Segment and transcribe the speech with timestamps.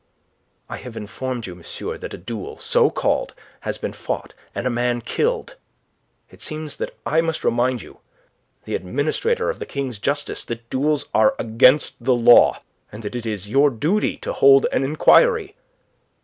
[0.67, 4.69] "I have informed you, monsieur, that a duel so called has been fought, and a
[4.71, 5.57] man killed.
[6.31, 7.99] It seems that I must remind you,
[8.63, 13.27] the administrator of the King's justice, that duels are against the law, and that it
[13.27, 15.55] is your duty to hold an inquiry.